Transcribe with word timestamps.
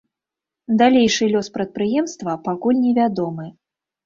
Далейшы 0.79 1.27
лёс 1.33 1.47
прадпрыемства 1.57 2.33
пакуль 2.49 2.81
не 2.87 2.97
вядомы. 3.01 3.47